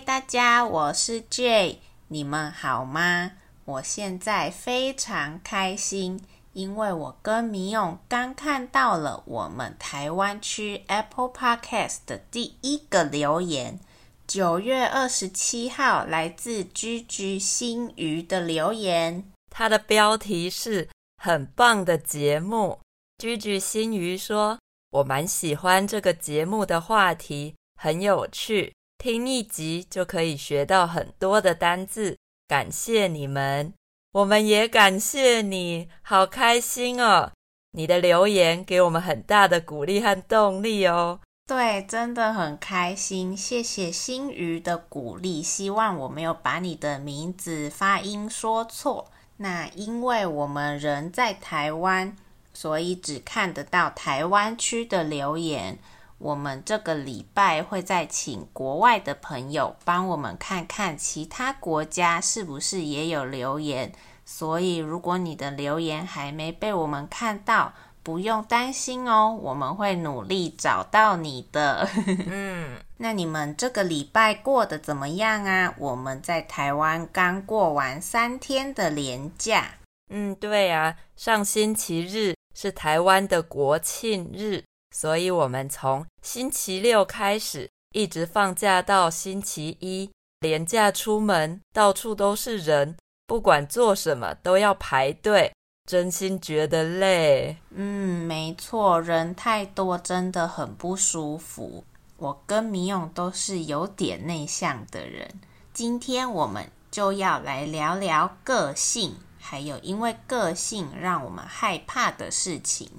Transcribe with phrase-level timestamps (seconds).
[0.00, 3.32] 大家，我是 J，你们好吗？
[3.64, 13.80] 我现在非常开心，因为我跟米勇刚看到了我们台湾区 Apple Podcast 的第一个留言，
[14.26, 20.88] 九月二十七号来自居居新鱼的留言，它的标题是
[21.22, 22.78] 很棒的节目。
[23.18, 24.58] 居居新鱼说
[24.90, 33.72] ：“我蛮喜欢这个节目的话题，很有趣。”听一集就可以学到很多的单字，感谢你们，
[34.10, 37.30] 我们也感谢你，好开心哦！
[37.70, 41.20] 你的留言给我们很大的鼓励和动力哦。
[41.46, 49.12] 对，真的很开心，谢谢新鱼的鼓励，希望我没有把你的名字发音说错。
[49.36, 52.16] 那因为我们人在台湾，
[52.52, 55.78] 所以只看得到台湾区的留言。
[56.18, 63.92] 我们这个礼拜会再请国外的朋友帮我们看看其他国家是不是也有留言，
[64.24, 71.88] 所以如果你的留言还没被我们看到，不用担心哦，我们会努力找到你的。
[72.26, 75.74] 嗯， 那你们这个礼拜过得怎么样啊？
[75.78, 79.74] 我们在台湾刚过完三天的连假。
[80.10, 84.64] 嗯，对啊，上星期日是台湾的国庆日。
[84.90, 95.52] 所以，我们从星期六开始，一直放假到星期一，连假出门，到处都是人，不管做什么都要排队，
[95.84, 97.56] 真心觉得累。
[97.70, 101.84] 嗯，没错，人太多真的很不舒服。
[102.16, 105.40] 我跟米勇都是有点内向的人，
[105.72, 112.90] 今天我们就要来聊聊个性，还有因为个性让我们害怕的事情。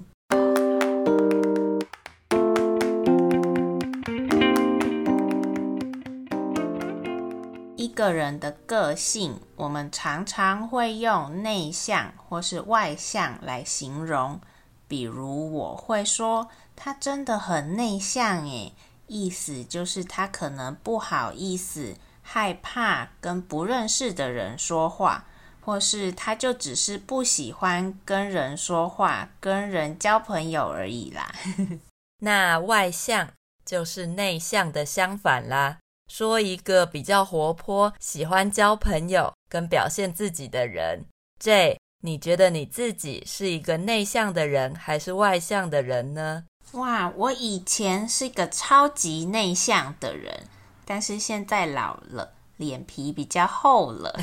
[7.80, 14.38] 一个人的个性，我们常常会用内向或是外向来形容。
[14.86, 18.74] 比如，我会说他真的很内向，诶，
[19.06, 25.24] 意思就是他可能不好意思、害怕跟不认识的人说话，
[25.62, 31.32] 或是他就只是不喜欢跟人说话、跟人交朋友而已啦。
[32.20, 33.30] 那外向
[33.64, 35.78] 就是内向的相反啦。
[36.10, 41.04] 说一个比较活泼、喜欢交朋友跟表现自己的人
[41.40, 46.44] ，Jay，你觉得你自己是一个内向的人还是外向的人呢？
[46.72, 50.48] 哇，我以前是一个超级内向的人，
[50.84, 54.18] 但是现在老了，脸皮比较厚了。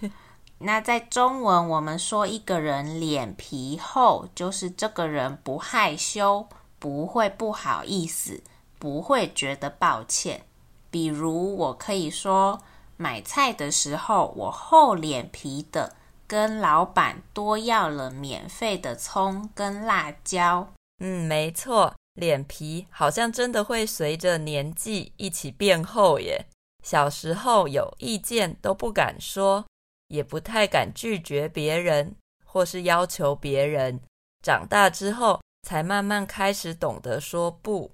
[0.60, 6.46] 那在中文，我们说一个人脸皮厚，就是这个人不害羞，
[6.78, 8.42] 不会不好意思，
[8.78, 10.42] 不会觉得抱歉。
[10.92, 12.60] 比如，我可以说，
[12.98, 20.68] 买菜的时候，我厚脸皮的跟老板多要了免费的葱跟辣椒。
[21.00, 26.44] 嗯，没错，脸皮好像真的会随着年纪一起变厚耶。
[26.84, 29.64] 小时候有意见都不敢说，
[30.08, 32.14] 也不太敢拒绝别人
[32.44, 33.98] 或是要求别人。
[34.42, 37.90] 长大之后，才慢慢开始懂得说不。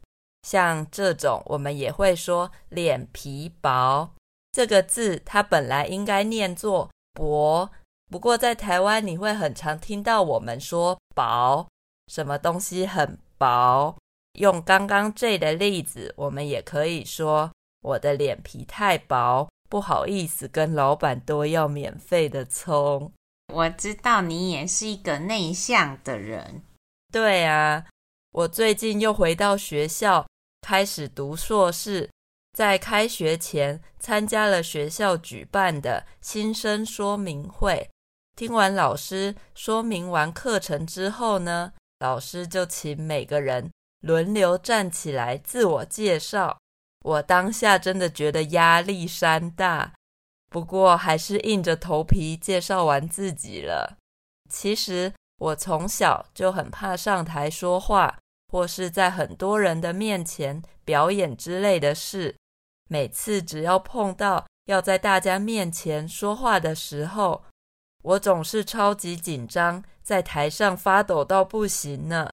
[0.48, 4.08] 像这种，我们也会说“脸皮薄”
[4.50, 7.68] 这个字，它本来应该念作“薄”，
[8.10, 11.68] 不过在台湾你会很常听到我们说“薄”，
[12.10, 13.94] 什么东西很薄。
[14.38, 17.52] 用刚刚这的例子，我们也可以说
[17.84, 23.12] ：“我的脸皮太薄，不好意思跟老板多要免费的葱。”
[23.52, 26.62] 我知道你也是一个内向的人。
[27.12, 27.84] 对啊，
[28.32, 30.26] 我最近又回到学校。
[30.68, 32.10] 开始读硕士，
[32.52, 37.88] 在开学前参加了学校举办的新生说明会。
[38.36, 43.70] 听完老师说明完课程之后呢，老师就请每个人
[44.02, 46.58] 轮流站起来自我介绍。
[47.02, 49.94] 我当下真的觉得压力山大，
[50.50, 53.96] 不过还是硬着头皮介绍完自己了。
[54.50, 58.18] 其实我从小就很怕上台说话。
[58.48, 62.34] 或是在很多人的面前表演之类的事，
[62.88, 67.44] 每次只要碰到要在大家面前说话的时候，
[68.02, 72.30] 我总是超级紧张，在台上发抖到不行呢。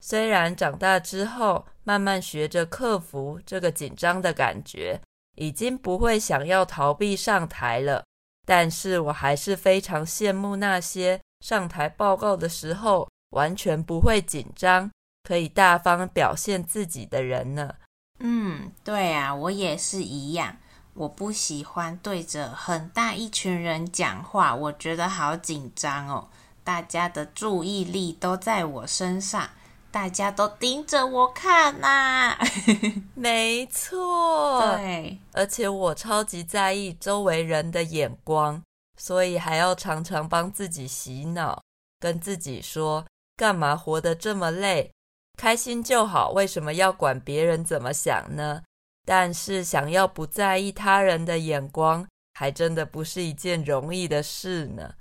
[0.00, 5.00] 虽然长大之后慢慢学着克服这个紧张的感觉，
[5.36, 8.04] 已经不会想要逃避上台了，
[8.46, 14.90] 但是我还是非常羡慕那些上台报告的时候完全不会紧张。
[15.24, 17.74] 可以大方表现自己的人呢？
[18.20, 20.58] 嗯，对啊，我也是一样。
[20.92, 26.28] 我不喜欢对着很大一群人讲话，我觉得好紧张哦。
[26.62, 29.50] 大家的注意力都在我身上，
[29.90, 32.38] 大家都盯着我看呐、啊。
[33.16, 38.62] 没错，对，而且我超级在意周围人的眼光，
[38.96, 41.60] 所以还要常常帮自己洗脑，
[41.98, 43.04] 跟自己说，
[43.36, 44.92] 干嘛活得这么累？
[45.36, 48.62] 开心就好，为什么要管别人怎么想呢？
[49.06, 54.94] 但是想要不在意他人的眼光，还真的不是一件容易的事呢。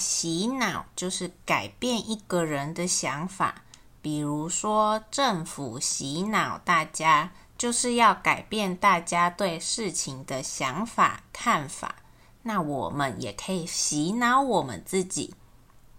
[0.00, 3.62] 洗脑就是改变一个人的想法，
[4.02, 11.94] 比如说政府洗脑大家，就是要改变大家对事情的想法、看法。
[12.42, 15.34] 那我们也可以洗脑我们自己，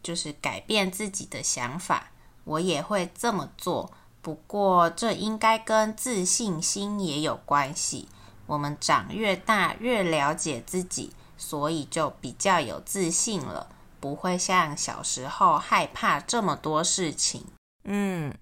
[0.04, 2.12] 就是改变自己的想法。
[2.46, 3.92] 我也会这么做。
[4.22, 8.08] 不过，这应该跟自信心也有关系。
[8.48, 13.68] 我们长越大，越了解自己，所以就比较有自信了，
[14.00, 17.46] 不会像小时候害怕这么多事情。
[17.84, 18.34] 嗯，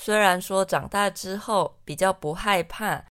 [0.00, 3.04] 虽然说长大之后比较不害怕，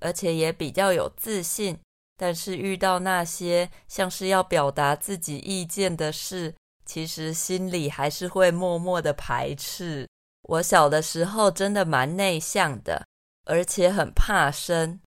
[0.00, 1.78] 而且也比较有自信，
[2.16, 6.54] 但是遇到那些像是要表达自己意见的事，
[6.84, 10.08] 其实心里还是会默默的排斥。
[10.42, 13.06] 我小的时候真的蛮内向的，
[13.44, 15.00] 而且很怕生。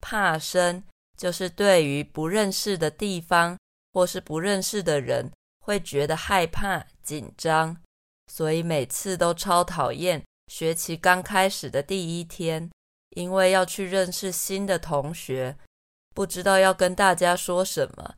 [0.00, 0.82] 怕生
[1.16, 3.58] 就是对于不认识的地方
[3.92, 5.30] 或是不认识的人，
[5.60, 7.76] 会觉得害怕、紧张，
[8.26, 12.70] 所以每次都超讨厌学期刚开始的第一天，
[13.10, 15.56] 因为要去认识新的同学，
[16.14, 18.14] 不知道要跟大家说什么。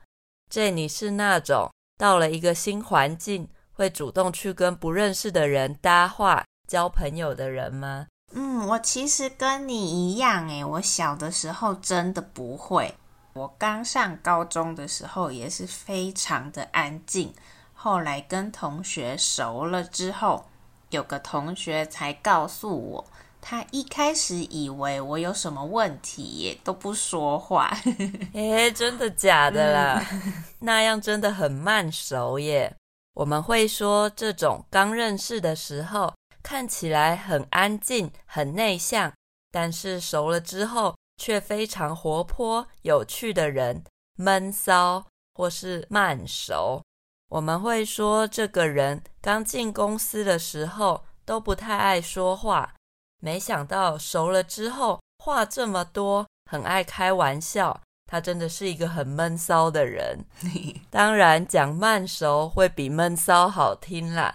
[0.48, 1.70] 这你是那种
[2.02, 6.44] 到了一个新环境，会主动去跟不认识的人搭话。
[6.66, 8.08] 交朋友的人吗？
[8.32, 12.92] 嗯，我其实跟你一样诶，我小的时候真的不会。
[13.34, 17.32] 我刚上高中的时候也是非常的安静，
[17.72, 20.44] 后来跟同学熟了之后，
[20.90, 23.04] 有个同学才告诉我，
[23.42, 27.76] 他一开始以为我有什么问题耶，都不说话。
[28.32, 30.02] 诶，真的假的啦？
[30.10, 32.74] 嗯、 那样真的很慢熟耶。
[33.12, 36.14] 我们会说这种刚认识的时候。
[36.44, 39.12] 看起来很安静、很内向，
[39.52, 43.84] 但是熟了之后却非常活泼、有趣的人，
[44.16, 46.82] 闷骚或是慢熟。
[47.28, 52.74] 我们会说这个人刚进公司的时候都不太爱说话，
[53.22, 57.80] 没想到熟了之后话这么多，很爱开玩笑。
[58.10, 60.18] 他真的是一个很闷骚的人。
[60.90, 64.34] 当然，讲慢熟会比闷骚好听啦。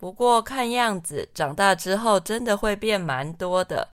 [0.00, 3.88] 不过看样子长大之后真的会变蛮多的。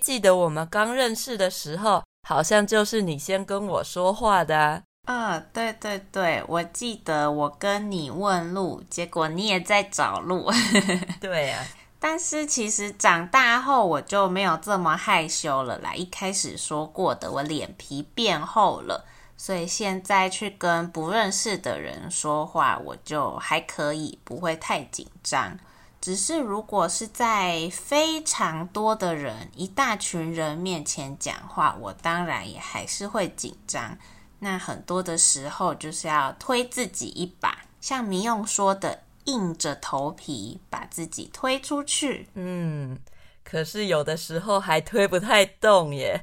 [0.00, 4.82] 记得我们刚认识的时候，好像就是你先跟我说话的啊。
[5.06, 10.50] 啊，对对对，我记得我跟你问路，结果你也在找路。
[11.20, 11.62] 对啊，
[12.00, 15.94] 但是其实长大后我就没有这么害羞了啦。
[15.94, 19.04] 一开始说过的，我脸皮变厚了。
[19.36, 25.56] 所以现在去跟不认识的人说话，我就还可以，不会太紧张。
[26.00, 33.96] 只是如果是在非常多的人、一大群人面前讲话，我当然也还是会紧张。
[34.40, 42.28] 那很多的时候就是要推自己一把，像民用说的，硬着头皮把自己推出去。
[42.34, 42.98] 嗯，
[43.44, 46.20] 可是有的时候还推不太动耶。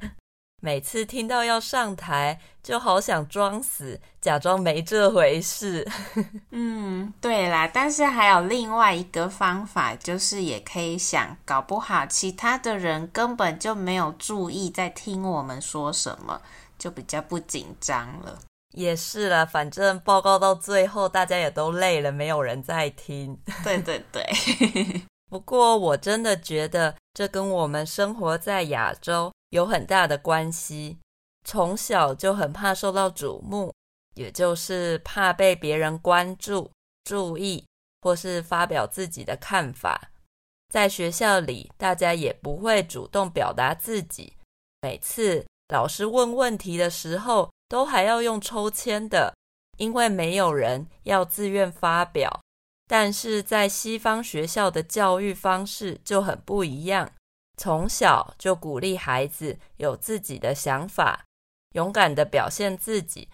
[0.61, 5.87] 每次听到要上台，就好想装死，假装没这回事。
[6.49, 16.41] 嗯，对啦，但是还有另外一个方法，就是也可以想，搞不好其他的人根本就没有注意在听我们说什么，
[16.79, 18.39] 就比较不紧张了。
[18.75, 23.37] 也是啦，反正报告到最后，大家也都累了，没有人在听。
[23.63, 24.23] 对对对。
[25.29, 29.31] 不过我真的觉得，这跟我们生活在亚洲。
[29.51, 30.97] 有很大的关系，
[31.45, 33.71] 从小就很怕受到瞩目，
[34.15, 36.69] 也就是怕被别人关注、
[37.05, 37.63] 注意，
[38.01, 40.09] 或是发表自己的看法。
[40.67, 44.33] 在学校里，大家也不会主动表达自己。
[44.81, 49.33] 每次老师问问题的时候，都还要用抽签的，
[49.77, 52.41] 因为没有人要自愿发表。
[52.87, 57.09] 但是在西方学校的教育方式就很不一样。
[57.57, 61.23] 从小就鼓励孩子有自己的想法，
[61.73, 63.29] 勇敢地表现自己，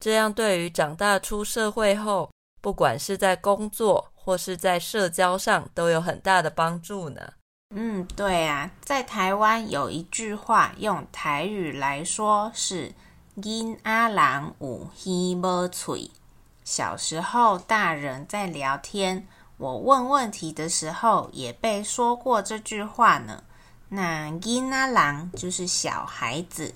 [0.00, 7.32] 这样对于长大出社会后，不管是在工作或是在社交上，都有很大的帮助呢。
[7.74, 12.92] 嗯，对啊，在台湾有一句话，用台语来说是
[13.42, 16.10] “囡仔人有耳无喙。
[16.64, 23.42] 小时候，大人在聊天，我问问题的时候，也被说过这句话呢。
[23.88, 26.74] 那囡仔人就是小孩子，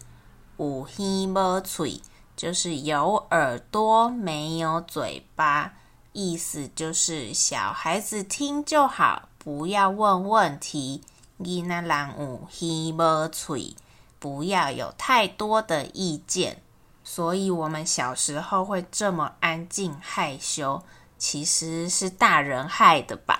[0.56, 2.02] 有耳无喙，
[2.35, 5.75] 就是有耳朵没有嘴巴，
[6.12, 11.02] 意思就是小孩子听就好，不要问问题。
[11.40, 13.76] 囡仔人有耳无喙，
[14.25, 16.62] 不要有太多的意见。
[17.04, 20.83] 所以，我们小时候会这么安静害羞，
[21.19, 23.38] 其实是大人害的吧？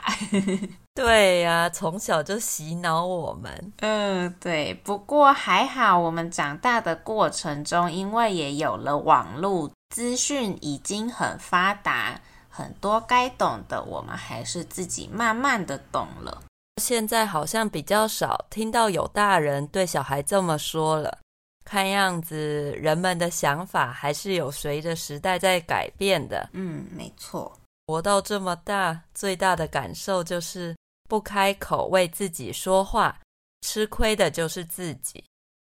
[0.95, 3.73] 对呀，从小就洗脑我们。
[3.79, 4.75] 嗯，对。
[4.75, 16.43] 不过还好，我们长大的过程中，因为也有了网络，资讯已经很发达，很多该懂的，我们还是自己慢慢的懂了。
[16.85, 21.19] 现在好像比较少听到有大人对小孩这么说了。
[21.65, 26.51] 看样子，人们的想法还是有随着时代在改变的。
[26.53, 27.51] 嗯，没错。
[27.87, 30.77] 活到这么大，最大的感受就是
[31.09, 33.19] 不开口为自己说话，
[33.63, 35.25] 吃亏的就是自己。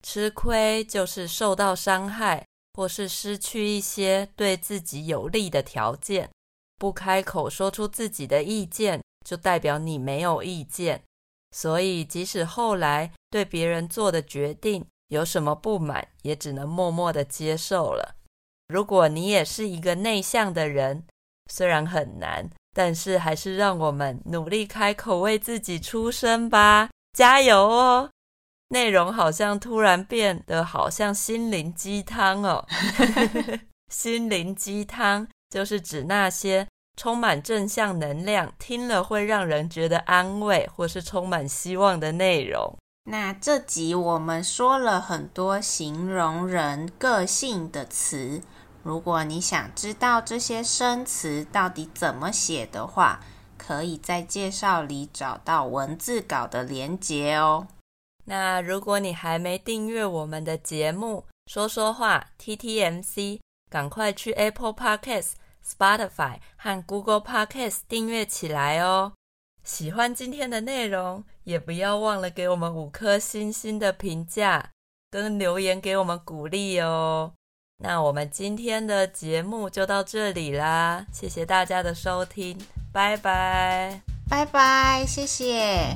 [0.06, 6.30] 吃亏就是受到伤害，或是失去一些对自己有利的条件。
[6.78, 11.04] 不开口说出自己的意见，就代表你没有意见。
[11.52, 18.16] 所以，即使后来对别人做的决定，有什么不满，也只能默默的接受了。
[18.70, 21.04] 如果你也是一个内向的人，
[21.52, 28.10] 虽然很难，但是还是让我们努力开口为自己出声吧，加油哦！
[28.70, 32.68] 内容好像突然变得好像心灵鸡汤哦。
[33.94, 36.68] 心灵鸡汤就是指那些
[37.00, 42.75] 充满正向能量，听了会让人觉得安慰或是充满希望的内容。
[43.10, 48.41] 那这集我们说了很多形容人个性的词，
[48.84, 53.22] 如果你想知道这些生词到底怎么写的话，
[53.58, 57.65] 可以在介绍里找到文字稿的连结哦。
[58.25, 63.39] 那如果你还没订阅我们的节目，说说话 TTMC，
[63.70, 65.32] 赶快去 Apple Podcast、
[65.70, 69.14] Spotify 和 Google Podcast 订阅起来哦。
[69.64, 74.72] 喜欢今天的内容，也不要忘了给我们五颗星星的评价，
[75.12, 77.34] 跟留言给我们鼓励哦。
[77.82, 82.58] 那我们今天的节目就到这里啦，谢谢大家的收听，
[82.92, 85.96] 拜拜，拜拜，谢谢。